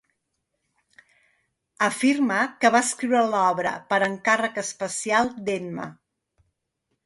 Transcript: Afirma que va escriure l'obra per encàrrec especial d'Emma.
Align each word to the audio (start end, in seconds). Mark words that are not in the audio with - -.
Afirma 1.89 2.39
que 2.65 2.73
va 2.77 2.83
escriure 2.87 3.23
l'obra 3.35 3.77
per 3.93 4.03
encàrrec 4.11 4.61
especial 4.67 5.33
d'Emma. 5.49 5.91